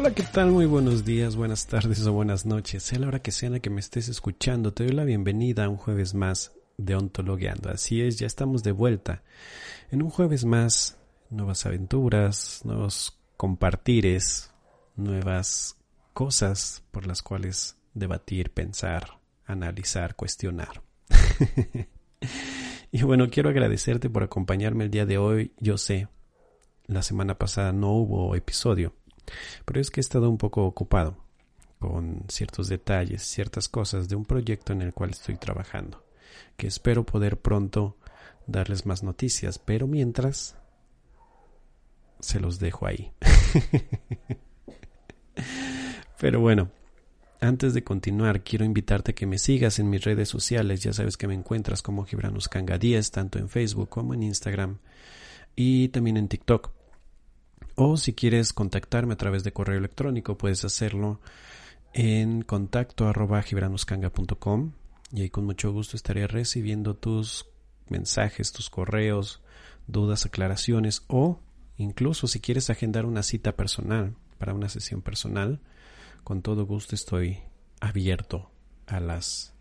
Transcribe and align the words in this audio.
Hola, 0.00 0.14
¿qué 0.14 0.22
tal? 0.22 0.50
Muy 0.50 0.64
buenos 0.64 1.04
días, 1.04 1.36
buenas 1.36 1.66
tardes 1.66 2.06
o 2.06 2.12
buenas 2.14 2.46
noches. 2.46 2.84
Sea 2.84 2.98
la 3.00 3.08
hora 3.08 3.18
que 3.18 3.32
sea 3.32 3.48
en 3.48 3.52
la 3.52 3.60
que 3.60 3.68
me 3.68 3.80
estés 3.80 4.08
escuchando, 4.08 4.72
te 4.72 4.84
doy 4.84 4.94
la 4.94 5.04
bienvenida 5.04 5.66
a 5.66 5.68
un 5.68 5.76
jueves 5.76 6.14
más 6.14 6.52
de 6.78 6.94
Ontologueando. 6.94 7.68
Así 7.68 8.00
es, 8.00 8.18
ya 8.18 8.26
estamos 8.26 8.62
de 8.62 8.72
vuelta. 8.72 9.22
En 9.90 10.00
un 10.00 10.08
jueves 10.08 10.46
más, 10.46 10.96
nuevas 11.28 11.66
aventuras, 11.66 12.62
nuevos 12.64 13.20
compartires, 13.36 14.50
nuevas 14.96 15.76
cosas 16.14 16.82
por 16.92 17.06
las 17.06 17.20
cuales 17.22 17.76
debatir, 17.92 18.54
pensar, 18.54 19.18
analizar, 19.44 20.16
cuestionar. 20.16 20.82
y 22.90 23.02
bueno, 23.02 23.28
quiero 23.28 23.50
agradecerte 23.50 24.08
por 24.08 24.22
acompañarme 24.22 24.84
el 24.84 24.90
día 24.90 25.04
de 25.04 25.18
hoy. 25.18 25.52
Yo 25.58 25.76
sé, 25.76 26.08
la 26.86 27.02
semana 27.02 27.36
pasada 27.36 27.74
no 27.74 27.92
hubo 27.92 28.34
episodio 28.34 28.94
pero 29.64 29.80
es 29.80 29.90
que 29.90 30.00
he 30.00 30.02
estado 30.02 30.28
un 30.28 30.38
poco 30.38 30.64
ocupado 30.64 31.16
con 31.78 32.24
ciertos 32.28 32.68
detalles, 32.68 33.22
ciertas 33.22 33.68
cosas 33.68 34.08
de 34.08 34.16
un 34.16 34.24
proyecto 34.24 34.72
en 34.72 34.82
el 34.82 34.92
cual 34.92 35.10
estoy 35.10 35.36
trabajando, 35.36 36.04
que 36.56 36.66
espero 36.66 37.06
poder 37.06 37.38
pronto 37.38 37.96
darles 38.46 38.86
más 38.86 39.02
noticias, 39.02 39.58
pero 39.58 39.86
mientras 39.86 40.56
se 42.20 42.40
los 42.40 42.58
dejo 42.58 42.86
ahí. 42.86 43.12
pero 46.20 46.40
bueno, 46.40 46.70
antes 47.40 47.72
de 47.72 47.82
continuar, 47.82 48.42
quiero 48.42 48.66
invitarte 48.66 49.12
a 49.12 49.14
que 49.14 49.26
me 49.26 49.38
sigas 49.38 49.78
en 49.78 49.88
mis 49.88 50.04
redes 50.04 50.28
sociales. 50.28 50.82
Ya 50.82 50.92
sabes 50.92 51.16
que 51.16 51.26
me 51.26 51.34
encuentras 51.34 51.80
como 51.80 52.04
Gibranus 52.04 52.48
Kanga 52.48 52.76
10, 52.76 53.10
tanto 53.10 53.38
en 53.38 53.48
Facebook 53.48 53.88
como 53.88 54.12
en 54.12 54.22
Instagram 54.22 54.78
y 55.56 55.88
también 55.88 56.18
en 56.18 56.28
TikTok. 56.28 56.79
O 57.74 57.96
si 57.96 58.14
quieres 58.14 58.52
contactarme 58.52 59.14
a 59.14 59.16
través 59.16 59.44
de 59.44 59.52
correo 59.52 59.78
electrónico, 59.78 60.36
puedes 60.36 60.64
hacerlo 60.64 61.20
en 61.92 62.42
contacto 62.42 63.08
arroba 63.08 63.42
y 65.12 65.22
ahí 65.22 65.30
con 65.30 65.44
mucho 65.44 65.72
gusto 65.72 65.96
estaré 65.96 66.26
recibiendo 66.26 66.94
tus 66.94 67.46
mensajes, 67.88 68.52
tus 68.52 68.70
correos, 68.70 69.42
dudas, 69.88 70.26
aclaraciones 70.26 71.04
o 71.08 71.40
incluso 71.76 72.28
si 72.28 72.40
quieres 72.40 72.70
agendar 72.70 73.06
una 73.06 73.22
cita 73.22 73.56
personal 73.56 74.14
para 74.38 74.54
una 74.54 74.68
sesión 74.68 75.02
personal, 75.02 75.60
con 76.22 76.42
todo 76.42 76.64
gusto 76.64 76.94
estoy 76.94 77.40
abierto 77.80 78.50
a 78.86 79.00
las 79.00 79.54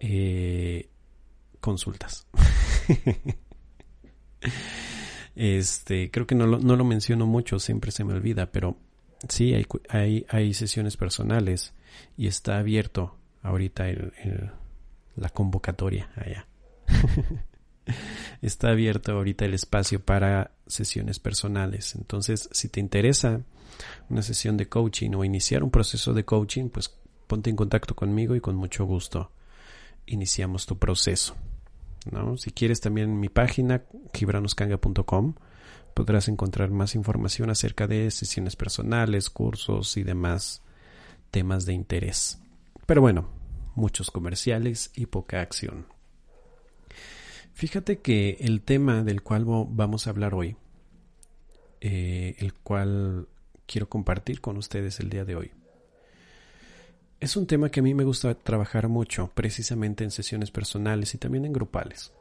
eh, 0.00 0.90
consultas. 1.60 2.26
Este, 5.34 6.10
creo 6.10 6.26
que 6.26 6.34
no 6.34 6.46
lo, 6.46 6.58
no 6.58 6.76
lo 6.76 6.84
menciono 6.84 7.26
mucho, 7.26 7.58
siempre 7.58 7.90
se 7.90 8.04
me 8.04 8.12
olvida, 8.12 8.52
pero 8.52 8.76
sí 9.28 9.54
hay, 9.88 10.26
hay, 10.28 10.54
sesiones 10.54 10.96
personales 10.96 11.72
y 12.16 12.26
está 12.26 12.58
abierto 12.58 13.16
ahorita 13.42 13.88
el, 13.88 14.12
la 15.16 15.30
convocatoria 15.30 16.10
allá. 16.16 16.46
está 18.42 18.70
abierto 18.70 19.12
ahorita 19.12 19.44
el 19.44 19.54
espacio 19.54 20.00
para 20.00 20.52
sesiones 20.66 21.18
personales. 21.18 21.94
Entonces, 21.94 22.48
si 22.52 22.68
te 22.68 22.80
interesa 22.80 23.40
una 24.08 24.22
sesión 24.22 24.56
de 24.56 24.68
coaching 24.68 25.10
o 25.14 25.24
iniciar 25.24 25.62
un 25.62 25.70
proceso 25.70 26.12
de 26.12 26.24
coaching, 26.24 26.68
pues 26.68 26.94
ponte 27.26 27.50
en 27.50 27.56
contacto 27.56 27.94
conmigo 27.94 28.36
y 28.36 28.40
con 28.40 28.56
mucho 28.56 28.84
gusto 28.84 29.30
iniciamos 30.06 30.66
tu 30.66 30.78
proceso. 30.78 31.36
¿No? 32.10 32.36
Si 32.36 32.50
quieres 32.50 32.80
también 32.80 33.18
mi 33.20 33.28
página, 33.28 33.84
gibranoscanga.com, 34.12 35.34
podrás 35.94 36.28
encontrar 36.28 36.70
más 36.70 36.94
información 36.94 37.50
acerca 37.50 37.86
de 37.86 38.10
sesiones 38.10 38.56
personales, 38.56 39.30
cursos 39.30 39.96
y 39.96 40.02
demás 40.02 40.62
temas 41.30 41.66
de 41.66 41.74
interés. 41.74 42.40
Pero 42.86 43.00
bueno, 43.00 43.28
muchos 43.74 44.10
comerciales 44.10 44.90
y 44.94 45.06
poca 45.06 45.40
acción. 45.40 45.86
Fíjate 47.54 48.00
que 48.00 48.38
el 48.40 48.62
tema 48.62 49.02
del 49.02 49.22
cual 49.22 49.44
vamos 49.46 50.06
a 50.06 50.10
hablar 50.10 50.34
hoy, 50.34 50.56
eh, 51.80 52.36
el 52.38 52.54
cual 52.54 53.28
quiero 53.66 53.88
compartir 53.88 54.40
con 54.40 54.56
ustedes 54.56 55.00
el 55.00 55.10
día 55.10 55.24
de 55.24 55.36
hoy, 55.36 55.52
es 57.22 57.36
un 57.36 57.46
tema 57.46 57.70
que 57.70 57.78
a 57.78 57.82
mí 57.84 57.94
me 57.94 58.02
gusta 58.02 58.34
trabajar 58.34 58.88
mucho, 58.88 59.30
precisamente 59.32 60.02
en 60.02 60.10
sesiones 60.10 60.50
personales 60.50 61.14
y 61.14 61.18
también 61.18 61.44
en 61.44 61.52
grupales. 61.52 62.12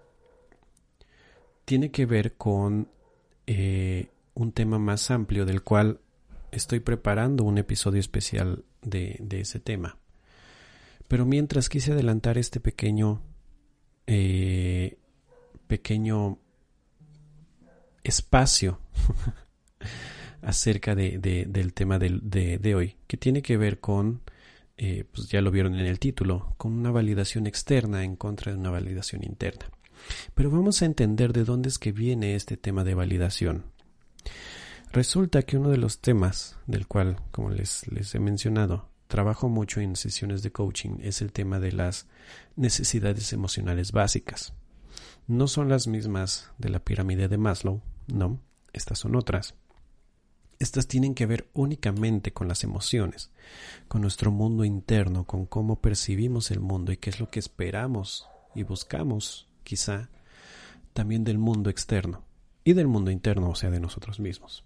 Tiene 1.66 1.90
que 1.90 2.06
ver 2.06 2.36
con 2.36 2.88
eh, 3.48 4.10
un 4.36 4.52
tema 4.52 4.78
más 4.78 5.10
amplio 5.10 5.44
del 5.48 5.64
cual 5.64 6.02
estoy 6.52 6.82
preparando 6.82 7.44
un 7.44 7.58
episodio 7.58 8.00
especial 8.00 8.64
de, 8.84 9.26
ese 9.32 9.60
tema. 9.60 9.98
Pero 11.08 11.26
mientras 11.26 11.68
quise 11.68 11.94
adelantar 11.94 12.38
este 12.38 12.60
pequeño, 12.60 13.24
eh, 14.06 15.00
pequeño 15.66 16.38
espacio 18.04 18.80
acerca 20.44 20.94
de, 20.94 21.18
del 21.18 21.74
tema 21.74 21.98
de 21.98 22.76
hoy, 22.76 22.98
que 23.08 23.18
tiene 23.18 23.42
que 23.42 23.58
ver 23.58 23.80
con 23.80 24.22
eh, 24.84 25.06
pues 25.14 25.30
ya 25.30 25.42
lo 25.42 25.52
vieron 25.52 25.76
en 25.76 25.86
el 25.86 26.00
título, 26.00 26.56
con 26.58 26.74
una 26.74 26.90
validación 26.90 27.46
externa 27.46 28.04
en 28.04 28.16
contra 28.16 28.52
de 28.52 28.58
una 28.58 28.72
validación 28.72 29.24
interna. 29.24 29.70
Pero 30.34 30.50
vamos 30.50 30.82
a 30.82 30.86
entender 30.86 31.34
de 31.34 31.44
dónde 31.44 31.70
es 31.70 31.78
que 31.78 31.92
viene 31.92 32.34
este 32.34 32.58
tema 32.58 32.84
de 32.84 32.96
validación. 32.96 33.66
Resulta 34.92 35.44
que 35.44 35.58
uno 35.58 35.70
de 35.70 35.78
los 35.78 36.00
temas 36.00 36.58
del 36.66 36.88
cual, 36.88 37.18
como 37.30 37.52
les, 37.52 37.88
les 37.92 38.16
he 38.16 38.20
mencionado, 38.20 38.90
trabajo 39.08 39.50
mucho 39.50 39.82
en 39.82 39.96
sesiones 39.96 40.42
de 40.42 40.52
coaching 40.52 40.98
es 41.02 41.22
el 41.22 41.32
tema 41.32 41.60
de 41.60 41.74
las 41.74 42.08
necesidades 42.56 43.34
emocionales 43.34 43.92
básicas. 43.92 44.56
No 45.28 45.48
son 45.48 45.70
las 45.70 45.86
mismas 45.86 46.50
de 46.58 46.70
la 46.70 46.80
pirámide 46.80 47.28
de 47.28 47.38
Maslow, 47.38 47.82
no, 48.08 48.40
estas 48.74 48.98
son 48.98 49.16
otras. 49.16 49.54
Estas 50.62 50.86
tienen 50.86 51.16
que 51.16 51.26
ver 51.26 51.50
únicamente 51.56 52.34
con 52.34 52.48
las 52.48 52.64
emociones, 52.64 53.32
con 53.88 54.02
nuestro 54.02 54.30
mundo 54.30 54.64
interno, 54.64 55.26
con 55.26 55.48
cómo 55.48 55.82
percibimos 55.82 56.52
el 56.52 56.60
mundo 56.60 56.92
y 56.92 56.98
qué 56.98 57.10
es 57.10 57.20
lo 57.20 57.32
que 57.32 57.40
esperamos 57.40 58.28
y 58.54 58.62
buscamos, 58.62 59.48
quizá, 59.64 60.12
también 60.94 61.24
del 61.24 61.40
mundo 61.40 61.72
externo 61.72 62.24
y 62.64 62.74
del 62.74 62.86
mundo 62.86 63.10
interno, 63.10 63.50
o 63.50 63.56
sea, 63.56 63.72
de 63.72 63.80
nosotros 63.80 64.20
mismos. 64.20 64.64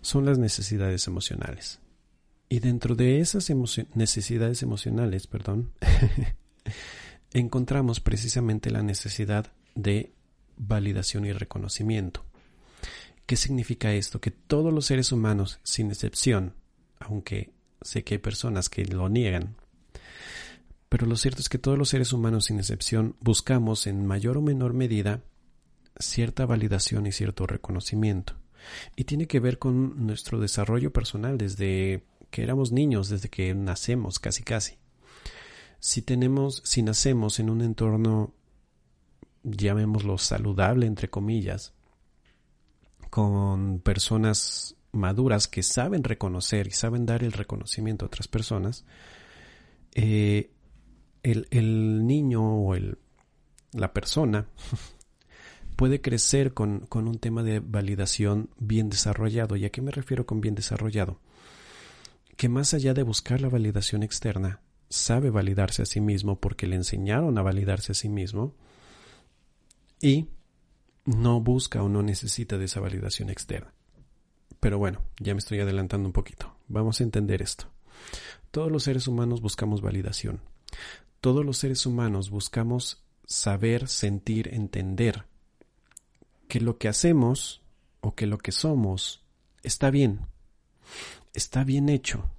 Son 0.00 0.24
las 0.24 0.38
necesidades 0.38 1.06
emocionales. 1.06 1.78
Y 2.48 2.58
dentro 2.58 2.96
de 2.96 3.20
esas 3.20 3.48
necesidades 3.94 4.64
emocionales, 4.64 5.28
perdón, 5.28 5.70
encontramos 7.32 8.00
precisamente 8.00 8.72
la 8.72 8.82
necesidad 8.82 9.52
de 9.76 10.12
validación 10.56 11.26
y 11.26 11.32
reconocimiento. 11.32 12.24
¿Qué 13.34 13.38
significa 13.38 13.92
esto? 13.92 14.20
Que 14.20 14.30
todos 14.30 14.72
los 14.72 14.86
seres 14.86 15.10
humanos, 15.10 15.58
sin 15.64 15.90
excepción, 15.90 16.54
aunque 17.00 17.52
sé 17.82 18.04
que 18.04 18.14
hay 18.14 18.18
personas 18.18 18.68
que 18.68 18.84
lo 18.84 19.08
niegan, 19.08 19.56
pero 20.88 21.04
lo 21.08 21.16
cierto 21.16 21.40
es 21.40 21.48
que 21.48 21.58
todos 21.58 21.76
los 21.76 21.88
seres 21.88 22.12
humanos, 22.12 22.44
sin 22.44 22.60
excepción, 22.60 23.16
buscamos 23.18 23.88
en 23.88 24.06
mayor 24.06 24.38
o 24.38 24.40
menor 24.40 24.72
medida 24.72 25.24
cierta 25.98 26.46
validación 26.46 27.08
y 27.08 27.10
cierto 27.10 27.44
reconocimiento. 27.48 28.34
Y 28.94 29.02
tiene 29.02 29.26
que 29.26 29.40
ver 29.40 29.58
con 29.58 30.06
nuestro 30.06 30.38
desarrollo 30.38 30.92
personal 30.92 31.36
desde 31.36 32.04
que 32.30 32.44
éramos 32.44 32.70
niños, 32.70 33.08
desde 33.08 33.30
que 33.30 33.52
nacemos 33.52 34.20
casi 34.20 34.44
casi. 34.44 34.78
Si 35.80 36.02
tenemos, 36.02 36.62
si 36.64 36.84
nacemos 36.84 37.40
en 37.40 37.50
un 37.50 37.62
entorno, 37.62 38.32
llamémoslo 39.42 40.18
saludable, 40.18 40.86
entre 40.86 41.10
comillas, 41.10 41.74
con 43.14 43.78
personas 43.78 44.74
maduras 44.90 45.46
que 45.46 45.62
saben 45.62 46.02
reconocer 46.02 46.66
y 46.66 46.72
saben 46.72 47.06
dar 47.06 47.22
el 47.22 47.30
reconocimiento 47.30 48.04
a 48.04 48.08
otras 48.08 48.26
personas, 48.26 48.84
eh, 49.94 50.50
el, 51.22 52.08
niño 52.08 52.42
o 52.42 52.74
el, 52.74 52.98
la 53.72 53.92
persona 53.92 54.48
puede 55.76 56.00
crecer 56.00 56.54
con, 56.54 56.86
con, 56.86 57.06
un 57.06 57.20
tema 57.20 57.44
de 57.44 57.60
validación 57.60 58.50
bien 58.58 58.90
desarrollado. 58.90 59.54
¿Y 59.54 59.64
a 59.64 59.70
qué 59.70 59.80
me 59.80 59.92
refiero 59.92 60.26
con 60.26 60.40
bien 60.40 60.56
desarrollado? 60.56 61.20
Que 62.36 62.48
más 62.48 62.74
allá 62.74 62.94
de 62.94 63.04
buscar 63.04 63.40
la 63.40 63.48
validación 63.48 64.02
externa, 64.02 64.60
sabe 64.88 65.30
validarse 65.30 65.82
a 65.82 65.86
sí 65.86 66.00
mismo 66.00 66.40
porque 66.40 66.66
le 66.66 66.74
enseñaron 66.74 67.38
a 67.38 67.42
validarse 67.42 67.92
a 67.92 67.94
sí 67.94 68.08
mismo 68.08 68.56
y 70.02 70.30
no 71.04 71.40
busca 71.40 71.82
o 71.82 71.88
no 71.88 72.02
necesita 72.02 72.58
de 72.58 72.66
esa 72.66 72.80
validación 72.80 73.30
externa. 73.30 73.72
Pero 74.60 74.78
bueno, 74.78 75.02
ya 75.18 75.34
me 75.34 75.38
estoy 75.38 75.60
adelantando 75.60 76.08
un 76.08 76.12
poquito. 76.12 76.56
Vamos 76.68 77.00
a 77.00 77.04
entender 77.04 77.42
esto. 77.42 77.70
Todos 78.50 78.70
los 78.70 78.84
seres 78.84 79.08
humanos 79.08 79.40
buscamos 79.40 79.82
validación. 79.82 80.40
Todos 81.20 81.44
los 81.44 81.58
seres 81.58 81.84
humanos 81.86 82.30
buscamos 82.30 83.04
saber, 83.26 83.88
sentir, 83.88 84.48
entender 84.54 85.24
que 86.48 86.60
lo 86.60 86.78
que 86.78 86.88
hacemos 86.88 87.62
o 88.00 88.14
que 88.14 88.26
lo 88.26 88.38
que 88.38 88.52
somos 88.52 89.24
está 89.62 89.90
bien, 89.90 90.20
está 91.32 91.64
bien 91.64 91.88
hecho, 91.88 92.30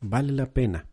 vale 0.00 0.32
la 0.32 0.52
pena 0.52 0.86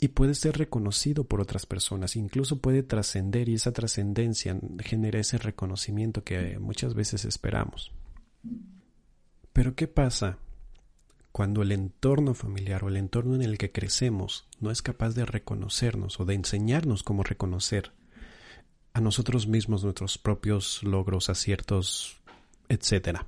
y 0.00 0.08
puede 0.08 0.34
ser 0.34 0.58
reconocido 0.58 1.24
por 1.24 1.40
otras 1.40 1.66
personas, 1.66 2.14
incluso 2.14 2.60
puede 2.60 2.82
trascender 2.82 3.48
y 3.48 3.54
esa 3.54 3.72
trascendencia 3.72 4.58
genera 4.80 5.18
ese 5.18 5.38
reconocimiento 5.38 6.22
que 6.22 6.58
muchas 6.58 6.94
veces 6.94 7.24
esperamos. 7.24 7.90
Pero 9.52 9.74
¿qué 9.74 9.88
pasa 9.88 10.38
cuando 11.32 11.62
el 11.62 11.72
entorno 11.72 12.34
familiar 12.34 12.84
o 12.84 12.88
el 12.88 12.96
entorno 12.96 13.34
en 13.34 13.42
el 13.42 13.58
que 13.58 13.72
crecemos 13.72 14.46
no 14.60 14.70
es 14.70 14.82
capaz 14.82 15.10
de 15.10 15.24
reconocernos 15.24 16.20
o 16.20 16.24
de 16.24 16.34
enseñarnos 16.34 17.02
cómo 17.02 17.24
reconocer 17.24 17.92
a 18.92 19.00
nosotros 19.00 19.46
mismos 19.46 19.82
nuestros 19.82 20.16
propios 20.18 20.82
logros, 20.84 21.28
aciertos, 21.28 22.20
etc. 22.68 23.20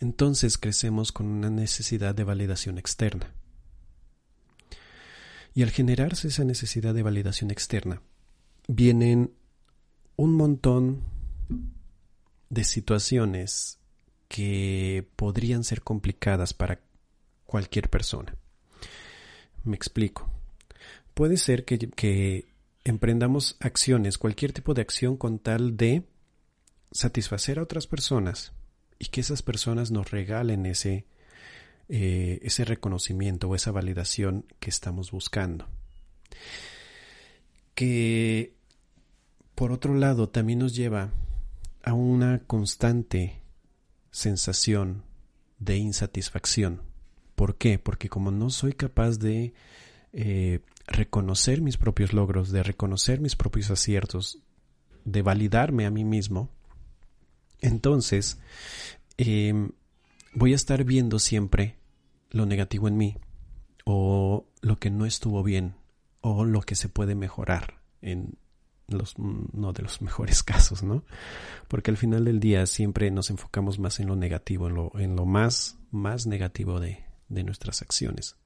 Entonces 0.00 0.56
crecemos 0.56 1.12
con 1.12 1.26
una 1.26 1.50
necesidad 1.50 2.14
de 2.14 2.24
validación 2.24 2.78
externa. 2.78 3.34
Y 5.54 5.62
al 5.62 5.70
generarse 5.70 6.28
esa 6.28 6.44
necesidad 6.44 6.94
de 6.94 7.02
validación 7.02 7.50
externa, 7.50 8.02
vienen 8.68 9.32
un 10.16 10.34
montón 10.34 11.02
de 12.48 12.64
situaciones 12.64 13.78
que 14.28 15.08
podrían 15.16 15.64
ser 15.64 15.82
complicadas 15.82 16.54
para 16.54 16.80
cualquier 17.46 17.90
persona. 17.90 18.36
Me 19.64 19.76
explico. 19.76 20.30
Puede 21.14 21.36
ser 21.36 21.64
que, 21.64 21.78
que 21.78 22.46
emprendamos 22.84 23.56
acciones, 23.60 24.18
cualquier 24.18 24.52
tipo 24.52 24.74
de 24.74 24.82
acción 24.82 25.16
con 25.16 25.38
tal 25.38 25.76
de 25.76 26.04
satisfacer 26.92 27.58
a 27.58 27.62
otras 27.62 27.86
personas 27.86 28.52
y 28.98 29.06
que 29.06 29.20
esas 29.20 29.42
personas 29.42 29.90
nos 29.90 30.10
regalen 30.10 30.66
ese, 30.66 31.06
eh, 31.92 32.38
ese 32.42 32.64
reconocimiento 32.64 33.48
o 33.48 33.56
esa 33.56 33.72
validación 33.72 34.46
que 34.60 34.70
estamos 34.70 35.10
buscando. 35.10 35.66
Que 37.74 38.54
por 39.56 39.72
otro 39.72 39.94
lado 39.94 40.28
también 40.28 40.60
nos 40.60 40.76
lleva 40.76 41.10
a 41.82 41.92
una 41.92 42.38
constante 42.46 43.42
sensación 44.12 45.02
de 45.58 45.78
insatisfacción. 45.78 46.82
¿Por 47.34 47.56
qué? 47.56 47.80
Porque 47.80 48.08
como 48.08 48.30
no 48.30 48.50
soy 48.50 48.72
capaz 48.74 49.18
de 49.18 49.52
eh, 50.12 50.60
reconocer 50.86 51.60
mis 51.60 51.76
propios 51.76 52.12
logros, 52.12 52.52
de 52.52 52.62
reconocer 52.62 53.20
mis 53.20 53.34
propios 53.34 53.68
aciertos, 53.68 54.38
de 55.04 55.22
validarme 55.22 55.86
a 55.86 55.90
mí 55.90 56.04
mismo, 56.04 56.50
entonces 57.60 58.38
em, 59.16 59.72
voy 60.32 60.52
a 60.52 60.56
estar 60.56 60.84
viendo 60.84 61.18
siempre 61.18 61.79
lo 62.30 62.46
negativo 62.46 62.88
en 62.88 62.96
mí 62.96 63.16
o 63.84 64.46
lo 64.60 64.76
que 64.76 64.90
no 64.90 65.06
estuvo 65.06 65.42
bien 65.42 65.74
o 66.20 66.44
lo 66.44 66.60
que 66.62 66.74
se 66.74 66.88
puede 66.88 67.14
mejorar 67.14 67.80
en 68.02 68.38
los 68.88 69.18
no 69.18 69.72
de 69.72 69.82
los 69.82 70.02
mejores 70.02 70.42
casos, 70.42 70.82
¿no? 70.82 71.04
Porque 71.68 71.90
al 71.90 71.96
final 71.96 72.24
del 72.24 72.40
día 72.40 72.66
siempre 72.66 73.10
nos 73.10 73.30
enfocamos 73.30 73.78
más 73.78 74.00
en 74.00 74.08
lo 74.08 74.16
negativo, 74.16 74.68
en 74.68 74.74
lo, 74.74 74.92
en 74.98 75.16
lo 75.16 75.26
más, 75.26 75.78
más 75.90 76.26
negativo 76.26 76.80
de, 76.80 77.04
de 77.28 77.44
nuestras 77.44 77.82
acciones 77.82 78.36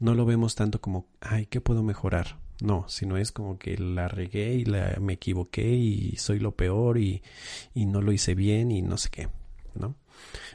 no 0.00 0.14
lo 0.14 0.24
vemos 0.24 0.54
tanto 0.54 0.80
como, 0.80 1.08
ay, 1.20 1.46
¿qué 1.46 1.60
puedo 1.60 1.82
mejorar? 1.82 2.38
No, 2.60 2.88
sino 2.88 3.16
es 3.16 3.32
como 3.32 3.58
que 3.58 3.76
la 3.76 4.08
regué 4.08 4.54
y 4.54 4.64
la, 4.64 4.96
me 5.00 5.14
equivoqué 5.14 5.68
y 5.68 6.16
soy 6.16 6.38
lo 6.38 6.52
peor 6.52 6.98
y, 6.98 7.22
y 7.74 7.86
no 7.86 8.00
lo 8.00 8.12
hice 8.12 8.34
bien 8.34 8.70
y 8.70 8.82
no 8.82 8.96
sé 8.98 9.10
qué, 9.10 9.28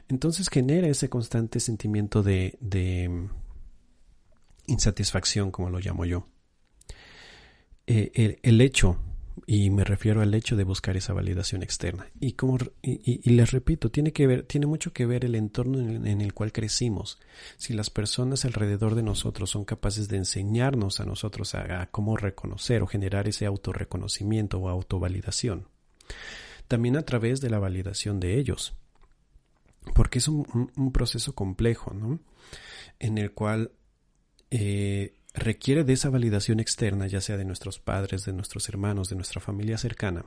Entonces 0.08 0.50
genera 0.50 0.88
ese 0.88 1.10
constante 1.10 1.60
sentimiento 1.60 2.24
de, 2.24 2.58
mm, 3.10 3.26
insatisfacción, 4.68 5.52
como 5.52 5.70
lo 5.70 5.80
llamo 5.80 6.06
yo. 6.06 6.28
Eh, 7.86 8.40
el, 8.44 8.60
hecho 8.62 9.00
y 9.46 9.70
me 9.70 9.84
refiero 9.84 10.22
al 10.22 10.34
hecho 10.34 10.56
de 10.56 10.64
buscar 10.64 10.98
esa 10.98 11.14
validación 11.14 11.64
externa. 11.64 12.10
Y, 12.20 13.30
les 13.30 13.52
repito, 13.52 13.92
tiene, 13.92 14.12
que 14.12 14.28
ver, 14.28 14.44
tiene 14.44 14.66
mucho 14.66 14.92
que 14.94 15.06
ver 15.06 15.26
el 15.26 15.36
entorno 15.36 15.80
en 15.80 16.22
el, 16.22 16.34
cual 16.34 16.52
crecimos. 16.52 17.20
Si 17.58 17.74
las 17.74 17.90
personas 17.90 18.46
alrededor 18.46 18.96
de 18.96 19.04
nosotros 19.04 19.50
son 19.50 19.64
capaces 19.64 20.10
de 20.10 20.18
enseñarnos 20.18 21.00
a 21.00 21.06
nosotros 21.06 21.56
a, 21.56 21.88
cómo 21.92 22.18
reconocer 22.18 22.82
o 22.82 22.88
generar 22.88 23.28
ese 23.28 23.46
autorreconocimiento 23.46 24.60
o 24.60 24.70
autovalidación. 24.70 25.68
También 26.68 26.98
a 26.98 27.04
través 27.04 27.40
de 27.40 27.50
la 27.50 27.60
validación 27.60 28.20
de 28.20 28.38
ellos. 28.38 28.76
Porque 29.94 30.20
es 30.20 30.28
un, 30.28 30.92
proceso 30.94 31.34
complejo, 31.34 31.94
¿no? 31.94 32.20
En 33.00 33.18
el 33.18 33.32
cual 33.34 33.72
eh, 34.52 35.18
requiere 35.34 35.84
de 35.84 35.94
esa 35.94 36.10
validación 36.10 36.60
externa, 36.60 37.08
ya 37.08 37.22
sea 37.22 37.38
de 37.38 37.46
nuestros 37.46 37.80
padres, 37.80 38.26
de 38.26 38.34
nuestros 38.34 38.68
hermanos, 38.70 39.10
de 39.10 39.16
nuestra 39.16 39.40
familia 39.40 39.78
cercana, 39.78 40.26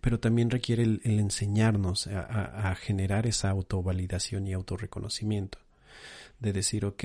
pero 0.00 0.18
también 0.18 0.50
requiere 0.50 0.82
el, 0.82 1.00
enseñarnos 1.04 2.06
a, 2.06 2.74
generar 2.76 3.26
esa 3.26 3.50
autovalidación 3.50 4.46
y 4.46 4.52
autorreconocimiento, 4.54 5.58
de 6.40 6.52
decir, 6.52 6.84
ok, 6.84 7.04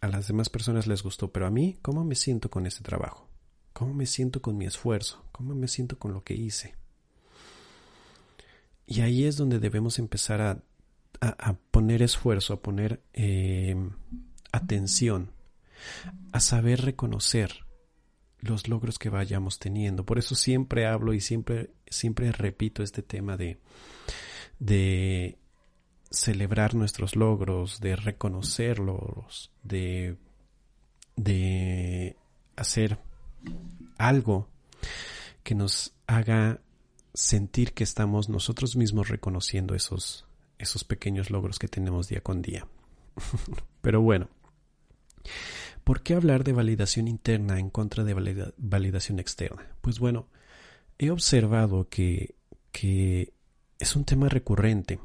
a 0.00 0.08
las 0.08 0.26
demás 0.26 0.48
personas 0.48 0.86
les 0.86 1.02
gustó, 1.02 1.32
pero 1.32 1.46
a 1.46 1.50
mí, 1.50 1.78
¿cómo 1.80 2.04
me 2.04 2.14
siento 2.14 2.50
con 2.50 2.66
este 2.66 2.82
trabajo? 2.82 3.28
¿Cómo 3.72 3.94
me 3.94 4.06
siento 4.06 4.42
con 4.42 4.56
mi 4.56 4.66
esfuerzo? 4.66 5.24
¿Cómo 5.32 5.54
me 5.54 5.68
siento 5.68 5.98
con 5.98 6.12
lo 6.12 6.22
que 6.22 6.34
hice? 6.34 6.74
Y 8.86 9.00
ahí 9.00 9.24
es 9.24 9.36
donde 9.36 9.58
debemos 9.58 9.98
empezar 9.98 10.40
a, 10.40 10.62
poner 11.70 12.02
esfuerzo, 12.02 12.52
a 12.52 12.60
poner 12.60 13.00
eh, 13.14 13.74
atención 14.52 15.30
a 16.32 16.40
saber 16.40 16.82
reconocer 16.82 17.64
los 18.40 18.68
logros 18.68 18.98
que 18.98 19.08
vayamos 19.08 19.58
teniendo. 19.58 20.04
Por 20.04 20.18
eso 20.18 20.34
siempre 20.34 20.86
hablo 20.86 21.14
y 21.14 21.20
siempre, 21.20 21.70
siempre 21.88 22.30
repito 22.32 22.82
este 22.82 23.02
tema 23.02 23.36
de, 23.36 23.58
de 24.58 25.38
celebrar 26.10 26.74
nuestros 26.74 27.16
logros, 27.16 27.80
de 27.80 27.96
reconocerlos, 27.96 29.50
de, 29.62 30.16
de 31.16 32.16
hacer 32.56 32.98
algo 33.96 34.48
que 35.42 35.54
nos 35.54 35.94
haga 36.06 36.60
sentir 37.14 37.72
que 37.72 37.84
estamos 37.84 38.28
nosotros 38.28 38.76
mismos 38.76 39.08
reconociendo 39.08 39.74
esos, 39.74 40.26
esos 40.58 40.84
pequeños 40.84 41.30
logros 41.30 41.58
que 41.58 41.68
tenemos 41.68 42.08
día 42.08 42.20
con 42.20 42.42
día. 42.42 42.66
Pero 43.80 44.02
bueno, 44.02 44.28
¿Por 45.84 46.02
qué 46.02 46.14
hablar 46.14 46.44
de 46.44 46.52
validación 46.52 47.08
interna 47.08 47.58
en 47.58 47.68
contra 47.68 48.04
de 48.04 48.52
validación 48.56 49.18
externa? 49.18 49.76
Pues 49.82 49.98
bueno, 49.98 50.28
he 50.98 51.10
observado 51.10 51.88
que, 51.90 52.36
que 52.72 53.34
es 53.78 53.94
un 53.94 54.06
tema 54.06 54.30
recurrente, 54.30 54.98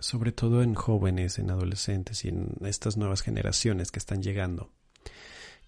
sobre 0.00 0.32
todo 0.32 0.64
en 0.64 0.74
jóvenes, 0.74 1.38
en 1.38 1.50
adolescentes 1.50 2.24
y 2.24 2.28
en 2.28 2.56
estas 2.62 2.96
nuevas 2.96 3.22
generaciones 3.22 3.92
que 3.92 4.00
están 4.00 4.22
llegando, 4.24 4.72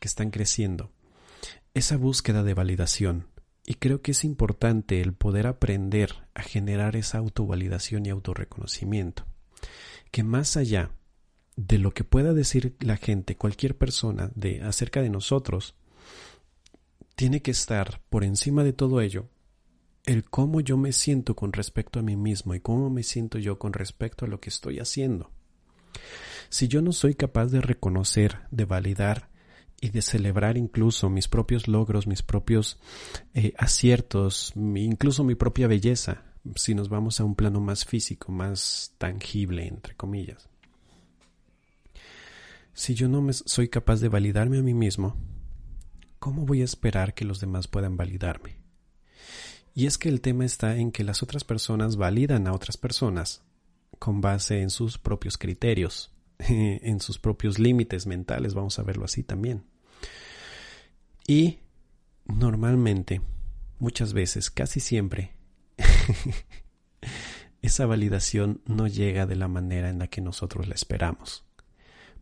que 0.00 0.08
están 0.08 0.30
creciendo. 0.30 0.90
Esa 1.72 1.96
búsqueda 1.96 2.42
de 2.42 2.54
validación. 2.54 3.28
Y 3.70 3.74
creo 3.74 4.00
que 4.00 4.12
es 4.12 4.24
importante 4.24 5.02
el 5.02 5.12
poder 5.12 5.46
aprender 5.46 6.26
a 6.32 6.42
generar 6.42 6.96
esa 6.96 7.18
autovalidación 7.18 8.06
y 8.06 8.08
autorreconocimiento. 8.08 9.26
Que 10.10 10.22
más 10.22 10.56
allá 10.56 10.92
de 11.54 11.76
lo 11.76 11.92
que 11.92 12.02
pueda 12.02 12.32
decir 12.32 12.76
la 12.80 12.96
gente, 12.96 13.36
cualquier 13.36 13.76
persona, 13.76 14.30
de 14.34 14.62
acerca 14.62 15.02
de 15.02 15.10
nosotros, 15.10 15.74
tiene 17.14 17.42
que 17.42 17.50
estar 17.50 18.00
por 18.08 18.24
encima 18.24 18.64
de 18.64 18.72
todo 18.72 19.02
ello 19.02 19.28
el 20.06 20.24
cómo 20.24 20.62
yo 20.62 20.78
me 20.78 20.92
siento 20.92 21.36
con 21.36 21.52
respecto 21.52 22.00
a 22.00 22.02
mí 22.02 22.16
mismo 22.16 22.54
y 22.54 22.60
cómo 22.60 22.88
me 22.88 23.02
siento 23.02 23.38
yo 23.38 23.58
con 23.58 23.74
respecto 23.74 24.24
a 24.24 24.28
lo 24.28 24.40
que 24.40 24.48
estoy 24.48 24.78
haciendo. 24.78 25.30
Si 26.48 26.68
yo 26.68 26.80
no 26.80 26.92
soy 26.92 27.14
capaz 27.14 27.48
de 27.48 27.60
reconocer, 27.60 28.38
de 28.50 28.64
validar 28.64 29.27
y 29.80 29.90
de 29.90 30.02
celebrar 30.02 30.56
incluso 30.56 31.08
mis 31.08 31.28
propios 31.28 31.68
logros, 31.68 32.06
mis 32.06 32.22
propios 32.22 32.78
eh, 33.34 33.54
aciertos, 33.56 34.52
incluso 34.56 35.24
mi 35.24 35.34
propia 35.34 35.68
belleza, 35.68 36.24
si 36.56 36.74
nos 36.74 36.88
vamos 36.88 37.20
a 37.20 37.24
un 37.24 37.34
plano 37.34 37.60
más 37.60 37.84
físico, 37.84 38.32
más 38.32 38.94
tangible, 38.98 39.66
entre 39.66 39.94
comillas, 39.94 40.48
Si 42.72 42.94
yo 42.94 43.08
no 43.08 43.32
soy 43.32 43.68
capaz 43.68 44.00
de 44.00 44.08
validarme 44.08 44.58
a 44.58 44.62
mí 44.62 44.74
mismo, 44.74 45.16
¿cómo 46.18 46.46
voy 46.46 46.62
a 46.62 46.64
esperar 46.64 47.14
que 47.14 47.24
los 47.24 47.40
demás 47.40 47.68
puedan 47.68 47.96
validarme? 47.96 48.56
Y 49.74 49.86
es 49.86 49.98
que 49.98 50.08
el 50.08 50.20
tema 50.20 50.44
está 50.44 50.76
en 50.76 50.90
que 50.90 51.04
las 51.04 51.22
otras 51.22 51.44
personas 51.44 51.96
validan 51.96 52.46
a 52.48 52.52
otras 52.52 52.76
personas 52.76 53.42
con 53.98 54.20
base 54.20 54.60
en 54.60 54.70
sus 54.70 54.98
propios 54.98 55.38
criterios, 55.38 56.12
en 56.48 57.00
sus 57.00 57.18
propios 57.18 57.58
límites 57.58 58.06
mentales, 58.06 58.54
vamos 58.54 58.78
a 58.78 58.82
verlo 58.82 59.04
así 59.04 59.22
también. 59.22 59.64
Y 61.26 61.58
normalmente, 62.24 63.20
muchas 63.78 64.12
veces, 64.12 64.50
casi 64.50 64.80
siempre, 64.80 65.32
esa 67.62 67.86
validación 67.86 68.62
no 68.66 68.86
llega 68.86 69.26
de 69.26 69.36
la 69.36 69.48
manera 69.48 69.90
en 69.90 69.98
la 69.98 70.08
que 70.08 70.20
nosotros 70.20 70.68
la 70.68 70.74
esperamos. 70.74 71.44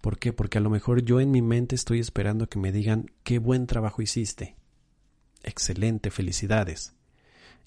¿Por 0.00 0.18
qué? 0.18 0.32
Porque 0.32 0.58
a 0.58 0.60
lo 0.60 0.70
mejor 0.70 1.02
yo 1.02 1.20
en 1.20 1.30
mi 1.30 1.42
mente 1.42 1.74
estoy 1.74 2.00
esperando 2.00 2.48
que 2.48 2.58
me 2.58 2.72
digan 2.72 3.10
qué 3.22 3.38
buen 3.38 3.66
trabajo 3.66 4.02
hiciste. 4.02 4.56
Excelente, 5.42 6.10
felicidades. 6.10 6.94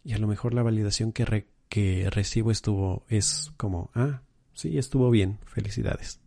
Y 0.04 0.14
a 0.14 0.18
lo 0.18 0.28
mejor 0.28 0.54
la 0.54 0.64
validación 0.64 1.12
que, 1.12 2.10
recibo 2.10 2.52
estuvo 2.52 3.06
es 3.10 3.52
como, 3.58 3.92
ah, 3.94 4.22
sí, 4.54 4.78
estuvo 4.78 5.10
bien, 5.10 5.40
felicidades. 5.46 6.20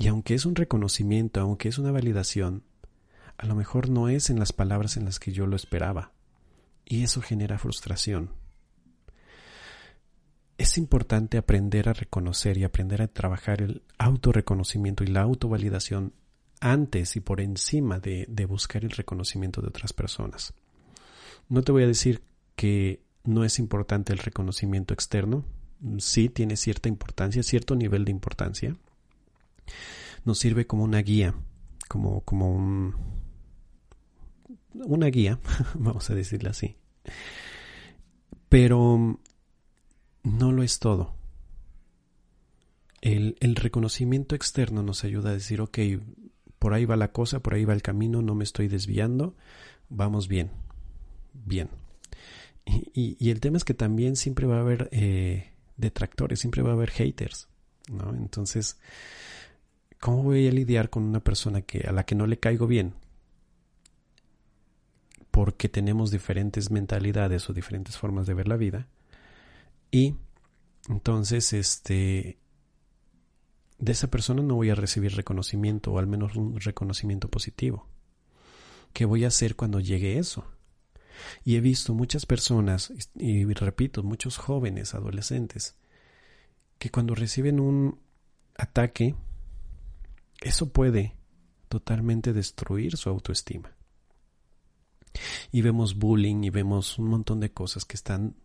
Y 0.00 0.08
aunque 0.08 0.32
es 0.32 0.46
un 0.46 0.56
reconocimiento, 0.56 1.42
aunque 1.42 1.68
es 1.68 1.76
una 1.76 1.92
validación, 1.92 2.62
a 3.36 3.44
lo 3.44 3.54
mejor 3.54 3.90
no 3.90 4.08
es 4.08 4.30
en 4.30 4.38
las 4.38 4.50
palabras 4.50 4.96
en 4.96 5.04
las 5.04 5.20
que 5.20 5.30
yo 5.30 5.46
lo 5.46 5.56
esperaba. 5.56 6.12
Y 6.86 7.02
eso 7.02 7.20
genera 7.20 7.58
frustración. 7.58 8.30
Es 10.56 10.78
importante 10.78 11.36
aprender 11.36 11.90
a 11.90 11.92
reconocer 11.92 12.56
y 12.56 12.64
aprender 12.64 13.02
a 13.02 13.08
trabajar 13.08 13.60
el 13.60 13.82
autorreconocimiento 13.98 15.04
y 15.04 15.08
la 15.08 15.20
autovalidación 15.20 16.14
antes 16.60 17.16
y 17.16 17.20
por 17.20 17.42
encima 17.42 17.98
de, 17.98 18.24
de 18.26 18.46
buscar 18.46 18.84
el 18.84 18.92
reconocimiento 18.92 19.60
de 19.60 19.68
otras 19.68 19.92
personas. 19.92 20.54
No 21.50 21.60
te 21.60 21.72
voy 21.72 21.82
a 21.82 21.88
decir 21.88 22.22
que 22.56 23.02
no 23.24 23.44
es 23.44 23.58
importante 23.58 24.14
el 24.14 24.18
reconocimiento 24.18 24.94
externo. 24.94 25.44
Sí 25.98 26.30
tiene 26.30 26.56
cierta 26.56 26.88
importancia, 26.88 27.42
cierto 27.42 27.76
nivel 27.76 28.06
de 28.06 28.12
importancia. 28.12 28.78
Nos 30.24 30.38
sirve 30.38 30.66
como 30.66 30.84
una 30.84 31.00
guía, 31.02 31.34
como, 31.88 32.20
como 32.22 32.54
un, 32.54 32.94
una 34.74 35.06
guía, 35.06 35.38
vamos 35.74 36.10
a 36.10 36.14
decirle 36.14 36.50
así. 36.50 36.76
Pero 38.48 39.18
no 40.22 40.52
lo 40.52 40.62
es 40.62 40.78
todo. 40.78 41.14
El, 43.00 43.36
reconocimiento 43.56 44.34
externo 44.34 44.82
nos 44.82 45.04
ayuda 45.04 45.30
a 45.30 45.34
decir, 45.34 45.60
ok, 45.60 45.78
por 46.58 46.74
ahí 46.74 46.84
va 46.84 46.96
la 46.96 47.12
cosa, 47.12 47.40
por 47.40 47.54
ahí 47.54 47.64
va 47.64 47.72
el 47.72 47.82
camino, 47.82 48.20
no 48.20 48.34
me 48.34 48.44
estoy 48.44 48.68
desviando, 48.68 49.34
vamos 49.88 50.28
bien, 50.28 50.50
bien. 51.32 51.70
Y, 52.66 53.16
y, 53.18 53.30
el 53.30 53.40
tema 53.40 53.56
es 53.56 53.64
que 53.64 53.72
también 53.72 54.16
siempre 54.16 54.46
va 54.46 54.58
a 54.58 54.60
haber 54.60 54.90
eh, 54.92 55.52
detractores, 55.78 56.40
siempre 56.40 56.62
va 56.62 56.70
a 56.70 56.74
haber 56.74 56.90
haters, 56.90 57.48
¿no? 57.90 58.14
Entonces, 58.14 58.78
¿cómo 60.00 60.22
voy 60.24 60.48
a 60.48 60.52
lidiar 60.52 60.90
con 60.90 61.04
una 61.04 61.20
persona 61.20 61.62
que, 61.62 61.86
a 61.86 61.92
la 61.92 62.04
que 62.04 62.14
no 62.14 62.26
le 62.26 62.38
caigo 62.38 62.66
bien? 62.66 62.94
Porque 65.30 65.68
tenemos 65.68 66.10
diferentes 66.10 66.70
mentalidades 66.70 67.48
o 67.48 67.52
diferentes 67.52 67.96
formas 67.96 68.26
de 68.26 68.34
ver 68.34 68.48
la 68.48 68.56
vida 68.56 68.88
y 69.90 70.16
entonces, 70.88 71.52
este, 71.52 72.38
de 73.78 73.92
esa 73.92 74.08
persona 74.08 74.42
no 74.42 74.54
voy 74.54 74.70
a 74.70 74.74
recibir 74.74 75.14
reconocimiento, 75.14 75.92
o 75.92 75.98
al 75.98 76.06
menos 76.06 76.36
un 76.36 76.58
reconocimiento 76.60 77.28
positivo. 77.28 77.86
¿Qué 78.92 79.04
voy 79.04 79.24
a 79.24 79.28
hacer 79.28 79.56
cuando 79.56 79.80
llegue 79.80 80.18
eso? 80.18 80.44
Y 81.44 81.56
he 81.56 81.60
visto 81.60 81.94
muchas 81.94 82.26
personas, 82.26 82.92
y, 83.14 83.44
repito, 83.52 84.02
muchos 84.02 84.38
jóvenes, 84.38 84.94
adolescentes, 84.94 85.76
que 86.78 86.90
cuando 86.90 87.14
reciben 87.14 87.60
un 87.60 88.00
ataque, 88.56 89.14
eso 90.40 90.72
puede 90.72 91.16
totalmente 91.68 92.32
destruir 92.32 92.96
su 92.96 93.08
autoestima. 93.08 93.76
Y 95.52 95.62
vemos 95.62 95.96
bullying 95.96 96.44
y 96.44 96.50
vemos 96.50 96.98
un 96.98 97.08
montón 97.08 97.40
de 97.40 97.52
cosas 97.52 97.84
que 97.84 97.96
están 97.96 98.36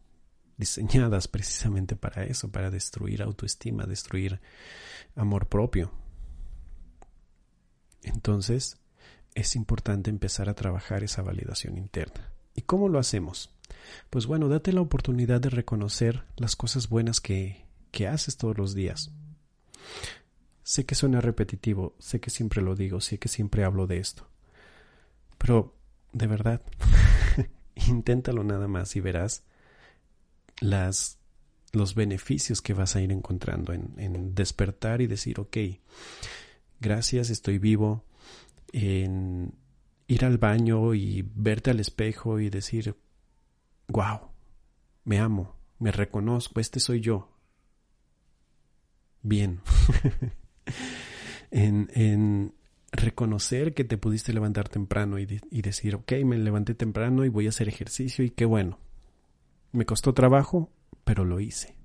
diseñadas 0.58 1.28
precisamente 1.28 1.96
para 1.96 2.24
eso, 2.24 2.52
para 2.52 2.72
destruir 2.72 3.22
autoestima, 3.22 3.86
destruir 3.86 4.40
amor 5.16 5.48
propio. 5.48 5.92
Entonces, 8.04 8.78
es 9.34 9.56
importante 9.56 10.10
empezar 10.10 10.50
a 10.50 10.54
trabajar 10.54 11.04
esa 11.04 11.22
validación 11.22 11.78
interna. 11.78 12.32
¿Y 12.54 12.62
cómo 12.62 12.88
lo 12.88 13.00
hacemos? 13.00 13.52
Pues 14.10 14.28
bueno, 14.28 14.48
date 14.48 14.72
la 14.72 14.82
oportunidad 14.82 15.42
de 15.42 15.50
reconocer 15.50 16.24
las 16.38 16.56
cosas 16.56 16.88
buenas 16.88 17.20
que, 17.20 17.66
que 17.92 18.08
haces 18.08 18.38
todos 18.38 18.58
los 18.58 18.74
días. 18.74 19.12
Sé 20.66 20.84
que 20.84 20.96
suena 20.96 21.22
repetitivo, 21.22 21.96
sé 22.00 22.20
que 22.20 22.32
siempre 22.32 22.60
lo 22.60 22.76
digo, 22.76 23.00
sé 23.00 23.20
que 23.20 23.28
siempre 23.28 23.64
hablo 23.64 23.86
de 23.86 24.00
esto. 24.00 24.28
Pero, 25.38 25.76
de 26.12 26.26
verdad, 26.26 26.64
inténtalo 27.88 28.44
nada 28.44 28.68
más 28.68 28.96
y 28.96 29.00
verás 29.00 29.44
las, 30.60 31.20
los 31.72 31.94
beneficios 31.94 32.64
que 32.64 32.74
vas 32.74 32.96
a 32.96 33.02
ir 33.02 33.12
encontrando 33.12 33.74
en, 33.74 33.94
en 33.98 34.34
despertar 34.34 35.02
y 35.02 35.08
decir, 35.08 35.40
ok, 35.40 35.56
gracias, 36.80 37.30
estoy 37.30 37.60
vivo, 37.60 38.04
en 38.74 39.54
ir 40.08 40.26
al 40.26 40.40
baño 40.40 40.96
y 40.96 41.30
verte 41.36 41.70
al 41.70 41.80
espejo 41.80 42.40
y 42.40 42.50
decir, 42.50 42.96
wow, 43.88 44.32
me 45.04 45.20
amo, 45.20 45.58
me 45.78 45.92
reconozco, 45.92 46.60
este 46.60 46.80
soy 46.80 47.02
yo. 47.02 47.30
Bien. 49.22 49.62
en, 51.52 52.54
reconocer 52.92 53.74
que 53.74 53.84
te 53.84 53.98
pudiste 53.98 54.32
levantar 54.32 54.70
temprano 54.70 55.20
y, 55.20 55.42
y, 55.52 55.62
decir, 55.62 55.96
ok, 55.96 56.14
me 56.24 56.38
levanté 56.38 56.76
temprano 56.76 57.26
y 57.26 57.30
voy 57.30 57.46
a 57.46 57.50
hacer 57.50 57.68
ejercicio 57.68 58.24
y 58.24 58.30
qué 58.30 58.46
bueno. 58.46 58.80
Me 59.74 59.86
costó 59.86 60.14
trabajo, 60.14 60.72
pero 61.04 61.26
lo 61.26 61.42
hice. 61.42 61.76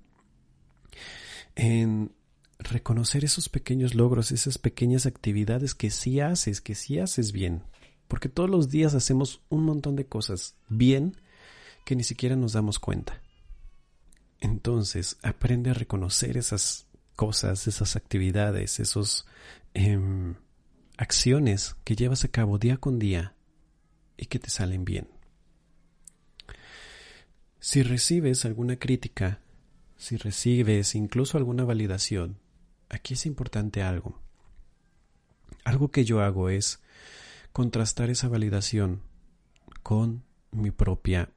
En 1.56 2.12
reconocer 2.58 3.24
esos 3.24 3.48
pequeños 3.48 3.94
logros, 3.94 4.30
esas 4.30 4.58
pequeñas 4.58 5.06
actividades 5.06 5.74
que 5.74 5.90
sí 5.90 6.20
haces, 6.20 6.60
que 6.60 6.74
sí 6.74 6.98
haces 6.98 7.32
bien. 7.32 7.64
Porque 8.06 8.28
todos 8.28 8.50
los 8.50 8.68
días 8.68 8.94
hacemos 8.94 9.40
un 9.48 9.64
montón 9.64 9.96
de 9.96 10.06
cosas 10.06 10.56
bien 10.68 11.16
que 11.84 11.96
ni 11.96 12.04
siquiera 12.04 12.36
nos 12.36 12.52
damos 12.52 12.78
cuenta. 12.78 13.20
Entonces, 14.40 15.18
aprende 15.22 15.70
a 15.70 15.74
reconocer 15.74 16.36
esas 16.36 16.86
cosas, 17.20 17.66
esas 17.68 17.96
actividades, 17.96 18.80
esas 18.80 19.26
eh, 19.74 20.34
acciones 20.96 21.76
que 21.84 21.94
llevas 21.94 22.24
a 22.24 22.28
cabo 22.28 22.56
día 22.56 22.78
con 22.78 22.98
día 22.98 23.34
y 24.16 24.24
que 24.24 24.38
te 24.38 24.48
salen 24.48 24.86
bien. 24.86 25.06
Si 27.58 27.82
recibes 27.82 28.46
alguna 28.46 28.76
crítica, 28.76 29.42
si 29.98 30.16
recibes 30.16 30.94
incluso 30.94 31.36
alguna 31.36 31.64
validación, 31.64 32.38
aquí 32.88 33.12
es 33.12 33.26
importante 33.26 33.82
algo. 33.82 34.18
Algo 35.62 35.90
que 35.90 36.06
yo 36.06 36.22
hago 36.22 36.48
es 36.48 36.80
contrastar 37.52 38.08
esa 38.08 38.28
validación 38.28 39.02
con 39.82 40.24
mi 40.52 40.70
propia 40.70 41.30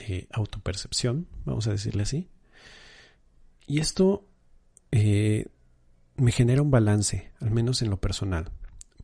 eh, 0.00 0.26
autopercepción, 0.32 1.28
vamos 1.44 1.68
a 1.68 1.70
decirle 1.70 2.02
así. 2.02 2.26
Y 3.64 3.78
esto 3.78 4.27
eh, 4.90 5.46
me 6.16 6.32
genera 6.32 6.62
un 6.62 6.70
balance, 6.70 7.30
al 7.40 7.50
menos 7.50 7.82
en 7.82 7.90
lo 7.90 8.00
personal. 8.00 8.50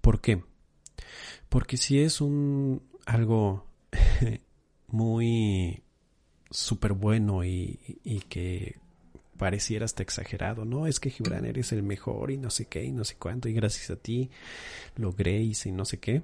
¿Por 0.00 0.20
qué? 0.20 0.42
Porque 1.48 1.76
si 1.76 2.00
es 2.00 2.20
un 2.20 2.82
algo 3.06 3.66
muy 4.88 5.82
súper 6.50 6.92
bueno 6.92 7.44
y, 7.44 7.78
que 8.28 8.78
pareciera 9.36 9.84
hasta 9.84 10.02
exagerado, 10.02 10.64
¿no? 10.64 10.86
Es 10.86 11.00
que 11.00 11.10
Gibran 11.10 11.44
eres 11.44 11.72
el 11.72 11.82
mejor 11.82 12.30
y 12.30 12.38
no 12.38 12.50
sé 12.50 12.66
qué 12.66 12.84
y 12.84 12.92
no 12.92 13.04
sé 13.04 13.16
cuánto 13.16 13.48
y 13.48 13.52
gracias 13.52 13.90
a 13.90 13.96
ti 13.96 14.30
logré 14.96 15.42
y 15.42 15.54
no 15.72 15.84
sé 15.84 15.98
qué. 15.98 16.22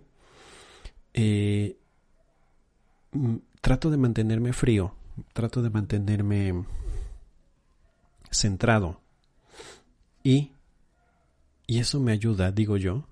Eh, 1.13 1.77
mm, 3.13 3.37
trato 3.61 3.91
de 3.91 3.97
mantenerme 3.97 4.53
frío, 4.53 4.95
trato 5.33 5.63
de 5.63 5.71
mantenerme 5.71 6.65
centrado 8.31 9.01
y, 10.23 10.53
y 11.67 11.79
eso 11.79 12.01
me 12.01 12.13
ayuda, 12.13 12.53
digo 12.53 12.77
yo, 12.77 13.09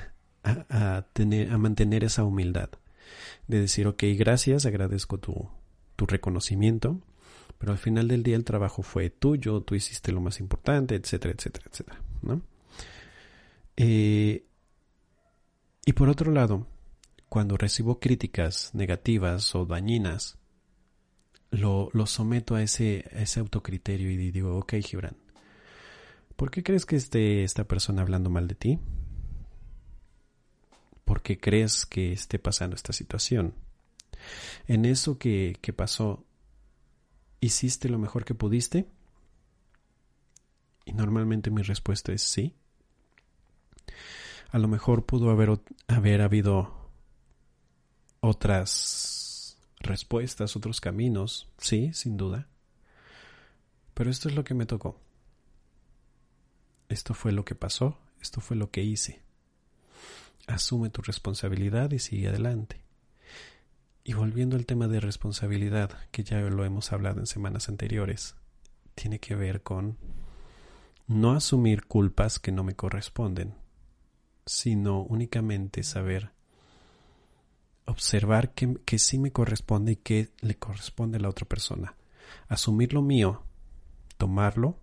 a, 0.44 1.06
tener, 1.12 1.50
a 1.50 1.58
mantener 1.58 2.04
esa 2.04 2.24
humildad 2.24 2.70
de 3.46 3.60
decir, 3.60 3.86
ok, 3.86 4.02
gracias, 4.16 4.66
agradezco 4.66 5.18
tu, 5.18 5.48
tu 5.96 6.06
reconocimiento, 6.06 7.00
pero 7.58 7.72
al 7.72 7.78
final 7.78 8.08
del 8.08 8.22
día 8.22 8.36
el 8.36 8.44
trabajo 8.44 8.82
fue 8.82 9.10
tuyo, 9.10 9.62
tú 9.62 9.74
hiciste 9.74 10.12
lo 10.12 10.20
más 10.20 10.40
importante, 10.40 10.94
etcétera, 10.94 11.34
etcétera, 11.36 11.66
etcétera, 11.70 12.02
¿no? 12.22 12.42
Eh, 13.76 14.44
y 15.84 15.92
por 15.92 16.08
otro 16.08 16.30
lado, 16.30 16.66
cuando 17.28 17.56
recibo 17.56 17.98
críticas 17.98 18.74
negativas 18.74 19.54
o 19.54 19.64
dañinas, 19.64 20.38
lo, 21.50 21.90
lo 21.92 22.06
someto 22.06 22.54
a 22.54 22.62
ese, 22.62 23.04
ese 23.12 23.40
autocriterio 23.40 24.10
y 24.10 24.30
digo, 24.30 24.56
ok, 24.56 24.74
Gibran, 24.82 25.16
¿por 26.36 26.50
qué 26.50 26.62
crees 26.62 26.86
que 26.86 26.96
esté 26.96 27.44
esta 27.44 27.64
persona 27.64 28.02
hablando 28.02 28.30
mal 28.30 28.48
de 28.48 28.54
ti? 28.54 28.78
¿Por 31.04 31.22
qué 31.22 31.38
crees 31.38 31.86
que 31.86 32.12
esté 32.12 32.38
pasando 32.38 32.76
esta 32.76 32.92
situación? 32.92 33.54
En 34.66 34.84
eso 34.84 35.18
que, 35.18 35.56
que 35.60 35.72
pasó, 35.72 36.24
¿hiciste 37.40 37.88
lo 37.88 37.98
mejor 37.98 38.24
que 38.24 38.34
pudiste? 38.34 38.86
Y 40.84 40.92
normalmente 40.92 41.50
mi 41.50 41.62
respuesta 41.62 42.12
es 42.12 42.22
sí. 42.22 42.54
A 44.50 44.58
lo 44.58 44.68
mejor 44.68 45.06
pudo 45.06 45.30
haber, 45.30 45.60
haber 45.88 46.20
habido 46.22 46.90
otras 48.20 49.58
respuestas, 49.80 50.56
otros 50.56 50.80
caminos, 50.80 51.48
sí, 51.58 51.92
sin 51.92 52.16
duda. 52.16 52.48
Pero 53.94 54.10
esto 54.10 54.28
es 54.28 54.34
lo 54.34 54.44
que 54.44 54.54
me 54.54 54.66
tocó. 54.66 55.00
Esto 56.92 57.14
fue 57.14 57.32
lo 57.32 57.46
que 57.46 57.54
pasó, 57.54 57.96
esto 58.20 58.42
fue 58.42 58.54
lo 58.54 58.70
que 58.70 58.82
hice. 58.82 59.22
Asume 60.46 60.90
tu 60.90 61.00
responsabilidad 61.00 61.90
y 61.92 61.98
sigue 61.98 62.28
adelante. 62.28 62.82
Y 64.04 64.12
volviendo 64.12 64.56
al 64.56 64.66
tema 64.66 64.88
de 64.88 65.00
responsabilidad, 65.00 66.06
que 66.10 66.22
ya 66.22 66.38
lo 66.40 66.66
hemos 66.66 66.92
hablado 66.92 67.20
en 67.20 67.26
semanas 67.26 67.70
anteriores, 67.70 68.34
tiene 68.94 69.20
que 69.20 69.34
ver 69.34 69.62
con 69.62 69.96
no 71.06 71.32
asumir 71.32 71.86
culpas 71.86 72.38
que 72.38 72.52
no 72.52 72.62
me 72.62 72.76
corresponden, 72.76 73.54
sino 74.44 75.00
únicamente 75.00 75.84
saber 75.84 76.32
observar 77.86 78.52
que, 78.52 78.76
que 78.84 78.98
sí 78.98 79.18
me 79.18 79.32
corresponde 79.32 79.92
y 79.92 79.96
que 79.96 80.28
le 80.42 80.58
corresponde 80.58 81.16
a 81.16 81.20
la 81.20 81.30
otra 81.30 81.48
persona. 81.48 81.96
Asumir 82.48 82.92
lo 82.92 83.00
mío, 83.00 83.44
tomarlo, 84.18 84.78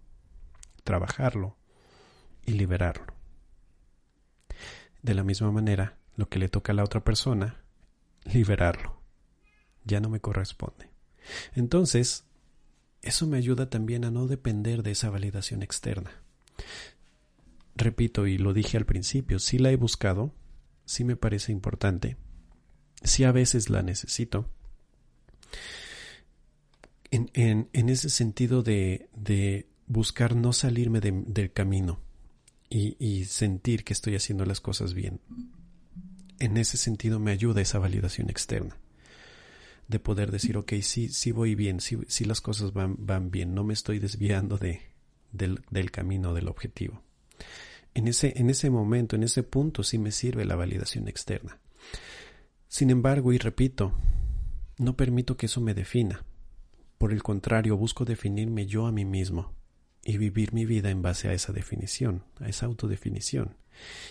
trabajarlo 0.84 1.59
y 2.50 2.54
liberarlo. 2.54 3.14
De 5.04 5.14
la 5.14 5.24
misma 5.24 5.52
manera, 5.52 5.98
lo 6.16 6.30
que 6.30 6.40
le 6.40 6.50
toca 6.50 6.72
a 6.72 6.76
la 6.76 6.84
otra 6.84 7.04
persona, 7.04 7.64
liberarlo. 8.26 9.00
Ya 9.86 10.00
no 10.00 10.10
me 10.10 10.20
corresponde. 10.20 10.90
Entonces, 11.54 12.26
eso 13.02 13.28
me 13.28 13.38
ayuda 13.38 13.70
también 13.70 14.04
a 14.04 14.12
no 14.12 14.28
depender 14.28 14.82
de 14.82 14.92
esa 14.92 15.12
validación 15.12 15.62
externa. 15.62 16.12
Repito, 17.76 18.26
y 18.26 18.38
lo 18.40 18.54
dije 18.54 18.78
al 18.78 18.86
principio, 18.86 19.38
sí 19.40 19.60
la 19.60 19.70
he 19.72 19.76
buscado, 19.76 20.34
sí 20.86 21.04
me 21.04 21.16
parece 21.16 21.52
importante, 21.52 22.18
sí 23.04 23.24
a 23.24 23.32
veces 23.32 23.70
la 23.70 23.84
necesito. 23.84 24.50
En, 27.12 27.30
en, 27.34 27.70
en 27.74 27.90
ese 27.90 28.10
sentido 28.10 28.64
de, 28.64 29.08
de, 29.16 29.68
buscar 29.88 30.36
no 30.36 30.52
salirme 30.52 31.00
de, 31.00 31.12
del 31.26 31.52
camino 31.52 32.00
y, 32.70 33.26
sentir 33.26 33.84
que 33.84 33.94
estoy 33.94 34.16
haciendo 34.16 34.46
las 34.46 34.62
cosas 34.62 34.94
bien. 34.94 35.20
En 36.40 36.58
ese 36.58 36.78
sentido 36.78 37.20
me 37.20 37.32
ayuda 37.32 37.62
esa 37.62 37.80
validación 37.80 38.30
externa 38.30 38.78
de 39.88 40.00
poder 40.00 40.32
decir, 40.32 40.56
ok, 40.56 40.74
sí, 40.82 41.10
sí 41.10 41.32
voy 41.32 41.56
bien, 41.56 41.80
sí, 41.80 41.98
sí 42.08 42.24
las 42.24 42.42
cosas 42.42 42.74
van, 42.74 42.96
van 43.00 43.32
bien, 43.32 43.56
no 43.56 43.64
me 43.64 43.74
estoy 43.74 43.98
desviando 43.98 44.60
de, 44.60 44.82
del, 45.32 45.62
del 45.72 45.90
camino, 45.90 46.36
del 46.36 46.48
objetivo. 46.48 47.02
En 47.96 48.08
ese, 48.08 48.34
en 48.38 48.52
ese 48.52 48.70
momento, 48.70 49.16
en 49.16 49.24
ese 49.24 49.42
punto, 49.42 49.84
sí 49.84 49.98
me 49.98 50.12
sirve 50.12 50.46
la 50.46 50.56
validación 50.56 51.08
externa. 51.08 51.60
Sin 52.68 52.92
embargo, 52.92 53.34
y 53.34 53.40
repito, 53.40 53.94
no 54.78 54.96
permito 54.96 55.38
que 55.38 55.48
eso 55.48 55.60
me 55.60 55.74
defina. 55.74 56.24
Por 57.00 57.12
el 57.12 57.24
contrario, 57.24 57.76
busco 57.76 58.06
definirme 58.06 58.68
yo 58.68 58.86
a 58.86 58.92
mí 58.92 59.06
mismo 59.06 59.59
y 60.10 60.18
vivir 60.18 60.54
mi 60.54 60.66
vida 60.66 60.90
en 60.90 61.04
base 61.04 61.30
a 61.30 61.34
esa 61.34 61.54
definición, 61.54 62.24
a 62.40 62.50
esa 62.50 62.66
autodefinición. 62.66 63.56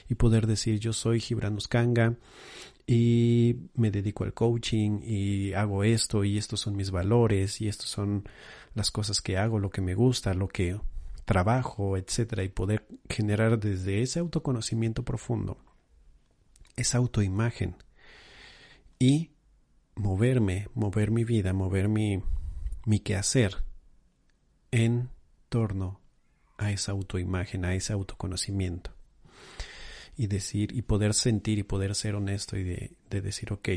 Y 0.09 0.15
poder 0.15 0.47
decir 0.47 0.79
yo 0.79 0.93
soy 0.93 1.19
Gibran 1.19 1.57
Uskanga 1.57 2.15
y 2.87 3.57
me 3.75 3.91
dedico 3.91 4.23
al 4.23 4.33
coaching 4.33 5.01
y 5.03 5.55
hago 5.55 5.83
esto 5.83 6.23
y 6.23 6.39
estos 6.39 6.61
son 6.61 6.77
mis 6.77 6.93
valores 6.93 7.61
y 7.61 7.67
estos 7.67 7.91
son 7.91 8.29
las 8.75 8.93
cosas 8.93 9.21
que 9.21 9.39
hago, 9.39 9.59
lo 9.59 9.71
que 9.71 9.81
me 9.81 9.97
gusta, 9.97 10.35
lo 10.35 10.47
que 10.47 10.81
trabajo, 11.25 11.97
etcétera, 11.97 12.45
y 12.45 12.49
poder 12.49 12.87
generar 13.11 13.59
desde 13.59 14.01
ese 14.01 14.21
autoconocimiento 14.21 15.05
profundo 15.05 15.59
esa 16.77 16.99
autoimagen 16.99 17.75
y 19.01 19.33
moverme, 19.97 20.69
mover 20.75 21.11
mi 21.11 21.25
vida, 21.25 21.53
mover 21.53 21.89
mi, 21.89 22.23
mi 22.87 23.01
quehacer 23.01 23.65
en 24.71 25.11
torno 25.49 26.01
a 26.57 26.71
esa 26.71 26.93
autoimagen, 26.93 27.65
a 27.65 27.75
ese 27.75 27.93
autoconocimiento. 27.93 28.93
Y 30.17 30.27
decir, 30.27 30.77
y 30.77 30.83
poder 30.83 31.15
sentir 31.15 31.59
y 31.59 31.63
poder 31.63 31.95
ser 31.95 32.17
honesto 32.17 32.57
y 32.57 32.65
de, 32.65 32.97
de 33.09 33.21
decir, 33.21 33.53
ok, 33.53 33.69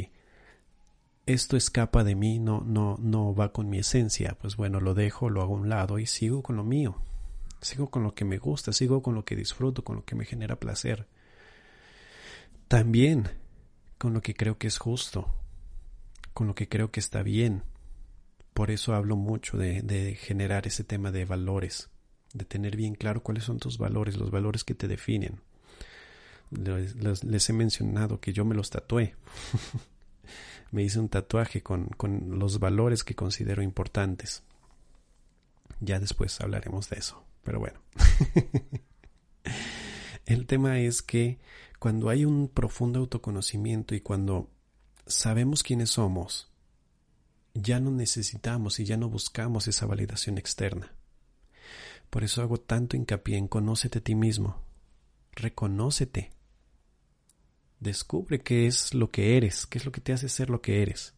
esto 1.26 1.56
escapa 1.56 2.04
de 2.04 2.16
mí, 2.16 2.40
no, 2.40 2.62
no, 2.62 2.98
no 3.00 3.36
va 3.36 3.54
con 3.54 3.70
mi 3.70 3.80
esencia, 3.80 4.38
pues 4.42 4.56
bueno, 4.56 4.80
lo 4.80 4.94
dejo, 4.94 5.30
lo 5.30 5.42
hago 5.42 5.56
a 5.56 5.60
un 5.60 5.70
lado 5.70 6.00
y 6.00 6.08
sigo 6.08 6.42
con 6.42 6.56
lo 6.56 6.64
mío. 6.64 7.02
Sigo 7.62 7.92
con 7.92 8.02
lo 8.02 8.16
que 8.16 8.26
me 8.26 8.40
gusta, 8.40 8.74
sigo 8.74 9.04
con 9.04 9.14
lo 9.14 9.24
que 9.24 9.36
disfruto, 9.36 9.84
con 9.84 9.98
lo 9.98 10.04
que 10.04 10.16
me 10.16 10.26
genera 10.26 10.56
placer. 10.56 11.08
También 12.68 13.30
con 14.00 14.14
lo 14.14 14.22
que 14.22 14.34
creo 14.34 14.58
que 14.58 14.66
es 14.66 14.80
justo, 14.80 15.32
con 16.34 16.48
lo 16.48 16.56
que 16.56 16.68
creo 16.68 16.90
que 16.90 17.00
está 17.00 17.22
bien, 17.22 17.64
por 18.62 18.70
eso 18.70 18.94
hablo 18.94 19.16
mucho 19.16 19.58
de, 19.58 20.16
generar 20.22 20.68
ese 20.68 20.84
tema 20.84 21.12
de 21.12 21.26
valores, 21.26 21.90
de 22.32 22.46
tener 22.46 22.78
bien 22.78 22.94
claro 22.94 23.24
cuáles 23.24 23.46
son 23.46 23.58
tus 23.58 23.80
valores, 23.80 24.18
los 24.18 24.30
valores 24.30 24.64
que 24.64 24.76
te 24.76 24.88
definen. 24.88 25.42
Les, 26.52 27.50
he 27.50 27.54
mencionado 27.54 28.20
que 28.20 28.34
yo 28.34 28.46
me 28.46 28.54
los 28.54 28.70
tatué. 28.70 29.16
me 30.72 30.84
hice 30.84 31.00
un 31.00 31.10
tatuaje 31.10 31.64
con, 31.64 31.88
con 31.88 32.38
los 32.38 32.60
valores 32.60 33.04
que 33.04 33.16
considero 33.16 33.64
importantes. 33.64 34.44
Ya 35.80 36.00
después 36.00 36.40
hablaremos 36.40 36.88
de 36.88 37.00
eso, 37.00 37.26
pero 37.44 37.58
bueno. 37.58 37.80
El 40.28 40.46
tema 40.46 40.78
es 40.78 41.02
que 41.02 41.40
cuando 41.80 42.10
hay 42.10 42.26
un 42.26 42.48
profundo 42.48 43.00
autoconocimiento 43.00 43.96
y 43.96 44.02
cuando 44.02 44.52
sabemos 45.08 45.64
quiénes 45.64 45.90
somos, 45.90 46.51
ya 47.54 47.80
no 47.80 47.92
necesitamos 47.92 48.80
y 48.80 48.86
ya 48.86 48.98
no 48.98 49.10
buscamos 49.10 49.68
esa 49.68 49.86
validación 49.86 50.38
externa. 50.38 50.94
Por 52.10 52.24
eso 52.24 52.42
hago 52.42 52.58
tanto 52.58 52.98
hincapié 52.98 53.38
en 53.38 53.48
conócete 53.48 54.00
a 54.00 54.04
ti 54.04 54.16
mismo, 54.16 54.62
reconócete, 55.34 56.32
descubre 57.80 58.42
qué 58.42 58.68
es 58.68 58.94
lo 58.94 59.12
que 59.12 59.38
eres, 59.38 59.66
qué 59.66 59.78
es 59.78 59.86
lo 59.86 59.92
que 59.92 60.02
te 60.02 60.14
hace 60.14 60.30
ser 60.30 60.50
lo 60.50 60.62
que 60.62 60.82
eres. 60.82 61.14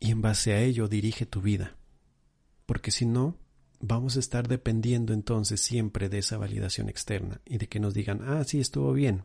Y 0.00 0.10
en 0.10 0.22
base 0.22 0.54
a 0.54 0.60
ello 0.60 0.88
dirige 0.88 1.26
tu 1.26 1.40
vida, 1.40 1.76
porque 2.66 2.90
si 2.90 3.06
no, 3.06 3.36
vamos 3.80 4.16
a 4.16 4.20
estar 4.20 4.48
dependiendo 4.48 5.12
entonces 5.12 5.60
siempre 5.60 6.08
de 6.08 6.18
esa 6.18 6.36
validación 6.36 6.88
externa 6.88 7.40
y 7.44 7.58
de 7.58 7.68
que 7.68 7.80
nos 7.80 7.94
digan, 7.94 8.22
ah, 8.24 8.44
sí, 8.44 8.60
estuvo 8.60 8.92
bien. 8.92 9.24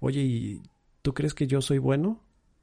Oye, 0.00 0.22
¿y 0.22 0.62
tú 1.02 1.14
crees 1.14 1.34
que 1.34 1.46
yo 1.46 1.60
soy 1.60 1.78
bueno? 1.78 2.22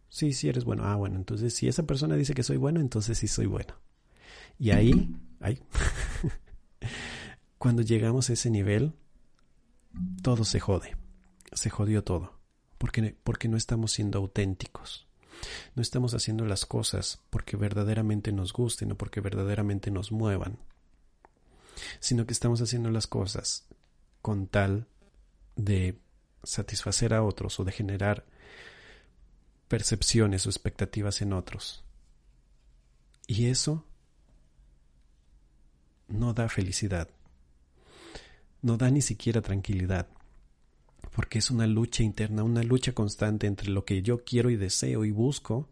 Sí, 0.09 0.33
sí 0.33 0.49
eres 0.49 0.63
bueno. 0.63 0.83
Ah, 0.85 0.95
bueno, 0.95 1.15
entonces 1.15 1.53
si 1.53 1.67
esa 1.67 1.83
persona 1.83 2.15
dice 2.15 2.33
que 2.33 2.43
soy 2.43 2.57
bueno, 2.57 2.79
entonces 2.79 3.17
sí 3.17 3.27
soy 3.27 3.45
bueno. 3.45 3.75
Y 4.59 4.71
ahí, 4.71 5.15
ahí, 5.39 5.61
cuando 7.57 7.81
llegamos 7.81 8.29
a 8.29 8.33
ese 8.33 8.49
nivel, 8.49 8.93
todo 10.21 10.45
se 10.45 10.59
jode. 10.59 10.95
Se 11.53 11.69
jodió 11.69 12.03
todo. 12.03 12.39
Porque, 12.77 13.15
porque 13.23 13.47
no 13.47 13.57
estamos 13.57 13.91
siendo 13.91 14.19
auténticos. 14.19 15.07
No 15.75 15.81
estamos 15.81 16.13
haciendo 16.13 16.45
las 16.45 16.65
cosas 16.65 17.21
porque 17.29 17.57
verdaderamente 17.57 18.31
nos 18.31 18.53
gusten 18.53 18.91
o 18.91 18.97
porque 18.97 19.21
verdaderamente 19.21 19.91
nos 19.91 20.11
muevan. 20.11 20.57
Sino 21.99 22.25
que 22.25 22.33
estamos 22.33 22.61
haciendo 22.61 22.89
las 22.89 23.07
cosas 23.07 23.67
con 24.21 24.47
tal 24.47 24.87
de 25.55 25.99
satisfacer 26.43 27.13
a 27.13 27.23
otros 27.23 27.59
o 27.59 27.63
de 27.63 27.71
generar 27.71 28.25
percepciones 29.67 30.45
o 30.45 30.49
expectativas 30.49 31.21
en 31.21 31.33
otros. 31.33 31.83
Y 33.27 33.47
eso 33.47 33.85
no 36.07 36.33
da 36.33 36.47
felicidad, 36.47 37.09
no 38.61 38.77
da 38.77 38.89
ni 38.89 39.01
siquiera 39.01 39.41
tranquilidad, 39.41 40.07
porque 41.11 41.39
es 41.39 41.51
una 41.51 41.67
lucha 41.67 42.03
interna, 42.03 42.43
una 42.43 42.63
lucha 42.63 42.93
constante 42.93 43.47
entre 43.47 43.69
lo 43.69 43.83
que 43.83 44.01
yo 44.01 44.23
quiero 44.23 44.49
y 44.49 44.55
deseo 44.55 45.03
y 45.03 45.11
busco 45.11 45.67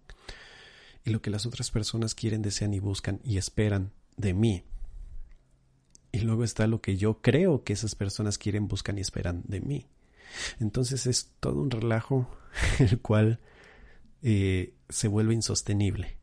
y 1.05 1.11
lo 1.11 1.21
que 1.21 1.29
las 1.29 1.45
otras 1.45 1.71
personas 1.71 2.15
quieren, 2.15 2.41
desean 2.41 2.73
y 2.73 2.79
buscan 2.79 3.21
y 3.23 3.37
esperan 3.37 3.91
de 4.17 4.33
mí. 4.33 4.63
Y 6.11 6.19
luego 6.19 6.43
está 6.43 6.67
lo 6.67 6.81
que 6.81 6.97
yo 6.97 7.21
creo 7.21 7.63
que 7.63 7.73
esas 7.73 7.95
personas 7.95 8.37
quieren, 8.37 8.67
buscan 8.67 8.97
y 8.97 9.01
esperan 9.01 9.43
de 9.47 9.61
mí. 9.61 9.87
Entonces 10.59 11.05
es 11.07 11.31
todo 11.39 11.61
un 11.61 11.71
relajo 11.71 12.27
el 12.79 12.99
cual 12.99 13.39
eh, 14.27 14.73
se 14.89 15.07
vuelve 15.07 15.35
insostenible 15.35 16.17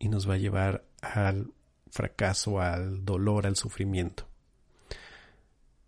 y 0.00 0.08
nos 0.08 0.28
va 0.28 0.34
a 0.34 0.38
llevar 0.38 0.84
al 1.00 1.52
fracaso, 1.88 2.60
al 2.60 3.04
dolor, 3.04 3.46
al 3.46 3.54
sufrimiento. 3.54 4.28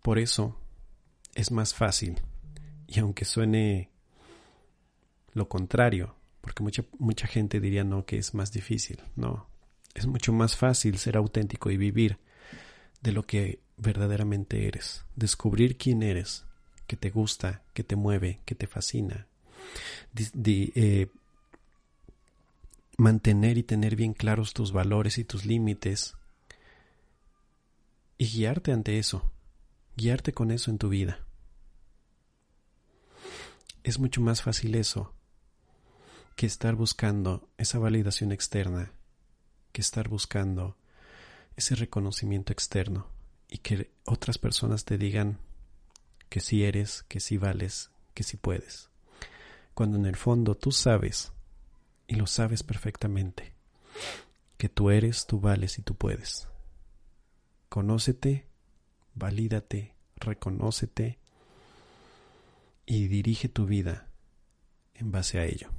Por 0.01 0.17
eso 0.17 0.57
es 1.35 1.51
más 1.51 1.73
fácil, 1.73 2.21
y 2.87 2.99
aunque 2.99 3.25
suene 3.25 3.89
lo 5.33 5.49
contrario, 5.49 6.15
porque 6.39 6.63
mucha, 6.63 6.85
mucha 6.97 7.27
gente 7.27 7.59
diría 7.59 7.83
no, 7.83 8.05
que 8.05 8.17
es 8.17 8.33
más 8.33 8.53
difícil, 8.53 9.01
no, 9.17 9.49
es 9.93 10.07
mucho 10.07 10.31
más 10.31 10.55
fácil 10.55 10.99
ser 10.99 11.17
auténtico 11.17 11.69
y 11.69 11.75
vivir 11.75 12.17
de 13.01 13.11
lo 13.11 13.23
que 13.23 13.59
verdaderamente 13.75 14.67
eres, 14.69 15.03
descubrir 15.17 15.77
quién 15.77 16.01
eres, 16.01 16.45
que 16.87 16.95
te 16.95 17.09
gusta, 17.09 17.61
que 17.73 17.83
te 17.83 17.97
mueve, 17.97 18.39
que 18.45 18.55
te 18.55 18.67
fascina, 18.67 19.27
eh, 20.15 21.07
mantener 22.97 23.57
y 23.57 23.63
tener 23.63 23.95
bien 23.95 24.13
claros 24.13 24.53
tus 24.53 24.71
valores 24.71 25.17
y 25.17 25.23
tus 25.23 25.45
límites 25.45 26.15
y 28.17 28.27
guiarte 28.27 28.71
ante 28.71 28.99
eso, 28.99 29.31
guiarte 29.97 30.33
con 30.33 30.51
eso 30.51 30.69
en 30.69 30.77
tu 30.77 30.89
vida. 30.89 31.25
Es 33.83 33.97
mucho 33.97 34.21
más 34.21 34.43
fácil 34.43 34.75
eso 34.75 35.13
que 36.35 36.45
estar 36.45 36.75
buscando 36.75 37.49
esa 37.57 37.79
validación 37.79 38.31
externa, 38.31 38.93
que 39.71 39.81
estar 39.81 40.07
buscando 40.07 40.77
ese 41.55 41.75
reconocimiento 41.75 42.53
externo 42.53 43.07
y 43.49 43.57
que 43.57 43.91
otras 44.05 44.37
personas 44.37 44.85
te 44.85 44.97
digan 44.97 45.39
que 46.29 46.39
sí 46.39 46.63
eres, 46.63 47.03
que 47.09 47.19
sí 47.19 47.37
vales, 47.37 47.91
que 48.13 48.23
sí 48.23 48.37
puedes. 48.37 48.89
Cuando 49.73 49.97
en 49.97 50.05
el 50.05 50.15
fondo 50.15 50.55
tú 50.55 50.71
sabes, 50.71 51.33
y 52.11 52.15
lo 52.15 52.27
sabes 52.27 52.61
perfectamente, 52.61 53.53
que 54.57 54.67
tú 54.67 54.89
eres, 54.89 55.27
tú 55.27 55.39
vales 55.39 55.79
y 55.79 55.81
tú 55.81 55.95
puedes. 55.95 56.49
Conócete, 57.69 58.47
valídate, 59.15 59.95
reconócete 60.17 61.19
y 62.85 63.07
dirige 63.07 63.47
tu 63.47 63.65
vida 63.65 64.09
en 64.93 65.13
base 65.13 65.39
a 65.39 65.45
ello. 65.45 65.69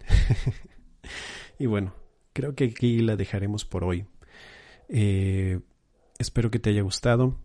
y 1.58 1.64
bueno, 1.64 1.94
creo 2.34 2.54
que 2.54 2.64
aquí 2.64 3.00
la 3.00 3.16
dejaremos 3.16 3.64
por 3.64 3.84
hoy. 3.84 4.04
Eh, 4.90 5.58
espero 6.18 6.50
que 6.50 6.58
te 6.58 6.68
haya 6.68 6.82
gustado. 6.82 7.40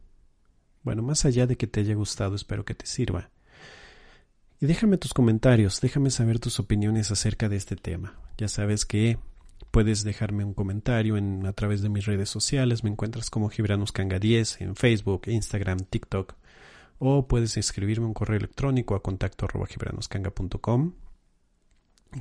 Bueno, 0.82 1.02
más 1.02 1.23
allá 1.23 1.47
de 1.47 1.56
que 1.56 1.67
te 1.67 1.80
haya 1.80 1.95
gustado, 1.95 2.36
espero 2.36 2.65
que 2.65 2.76
te 2.76 2.88
sirva. 2.88 3.32
Y 4.63 4.65
déjame 4.65 4.97
tus 4.97 5.13
comentarios, 5.13 5.82
déjame 5.82 6.10
saber 6.10 6.39
tus 6.39 6.58
opiniones 6.58 7.12
acerca 7.12 7.49
de 7.49 7.58
este 7.58 7.76
tema. 7.76 8.17
Ya 8.38 8.47
sabes 8.47 8.86
que 8.86 9.17
puedes 9.71 10.06
dejarme 10.06 10.45
un 10.45 10.54
comentario 10.54 11.17
en, 11.17 11.45
a 11.45 11.52
través 11.52 11.82
de 11.82 11.89
mis 11.89 12.06
redes 12.06 12.30
sociales. 12.30 12.82
Me 12.82 12.89
encuentras 12.89 13.30
como 13.30 13.49
Gibranuskanga 13.49 14.19
10 14.19 14.62
en 14.62 14.78
Facebook, 14.78 15.23
Instagram, 15.26 15.80
TikTok. 15.80 16.36
O 16.97 17.28
puedes 17.28 17.58
escribirme 17.58 18.06
un 18.06 18.13
correo 18.13 18.38
electrónico 18.38 18.95
a 18.95 19.04
contacto 19.04 19.43
arroba 19.43 19.67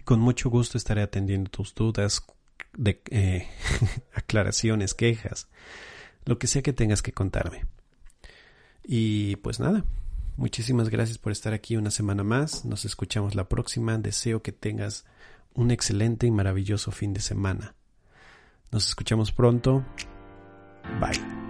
con 0.02 0.18
mucho 0.18 0.50
gusto 0.50 0.78
estaré 0.78 1.02
atendiendo 1.02 1.48
tus 1.48 1.76
dudas, 1.76 2.26
de, 2.76 3.00
eh, 3.10 3.46
aclaraciones, 4.14 4.94
quejas, 4.94 5.48
lo 6.24 6.40
que 6.40 6.48
sea 6.48 6.62
que 6.62 6.72
tengas 6.72 7.02
que 7.02 7.12
contarme. 7.12 7.66
Y 8.82 9.36
pues 9.36 9.60
nada, 9.60 9.84
muchísimas 10.36 10.88
gracias 10.88 11.18
por 11.18 11.32
estar 11.32 11.52
aquí 11.52 11.76
una 11.76 11.90
semana 11.90 12.22
más. 12.22 12.64
Nos 12.64 12.84
escuchamos 12.84 13.34
la 13.34 13.48
próxima. 13.48 13.98
Deseo 13.98 14.42
que 14.42 14.52
tengas 14.52 15.04
un 15.54 15.70
excelente 15.70 16.26
y 16.26 16.30
maravilloso 16.30 16.90
fin 16.90 17.12
de 17.12 17.20
semana. 17.20 17.74
Nos 18.70 18.88
escuchamos 18.88 19.32
pronto. 19.32 19.84
Bye. 21.00 21.41